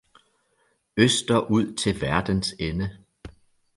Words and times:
Østerud 0.97 1.73
til 1.75 2.01
verdens 2.01 2.55
ende 2.59 2.97